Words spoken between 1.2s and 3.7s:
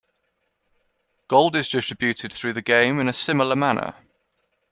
Gold is distributed through the game in a similar